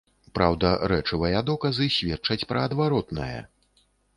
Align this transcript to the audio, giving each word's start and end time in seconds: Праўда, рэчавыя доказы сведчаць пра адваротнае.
Праўда, 0.37 0.71
рэчавыя 0.91 1.43
доказы 1.51 1.87
сведчаць 1.99 2.41
пра 2.53 2.67
адваротнае. 2.71 3.39